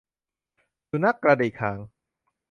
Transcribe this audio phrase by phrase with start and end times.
[0.89, 1.79] สุนัขกระดิกหาง